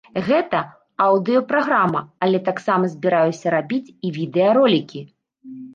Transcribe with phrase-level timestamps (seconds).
[0.27, 0.61] Гэта
[1.07, 5.07] аўдыё-праграма, але таксама збіраюся рабіць і відэа ролікі.